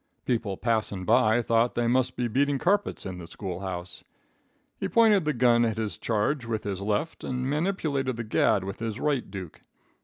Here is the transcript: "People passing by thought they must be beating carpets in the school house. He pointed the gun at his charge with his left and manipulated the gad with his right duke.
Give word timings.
"People 0.25 0.57
passing 0.57 1.05
by 1.05 1.43
thought 1.43 1.75
they 1.75 1.85
must 1.85 2.15
be 2.15 2.27
beating 2.27 2.57
carpets 2.57 3.05
in 3.05 3.19
the 3.19 3.27
school 3.27 3.59
house. 3.59 4.03
He 4.79 4.87
pointed 4.89 5.25
the 5.25 5.31
gun 5.33 5.63
at 5.63 5.77
his 5.77 5.99
charge 5.99 6.43
with 6.43 6.63
his 6.63 6.81
left 6.81 7.23
and 7.23 7.47
manipulated 7.47 8.17
the 8.17 8.23
gad 8.23 8.63
with 8.63 8.79
his 8.79 8.99
right 8.99 9.29
duke. 9.29 9.61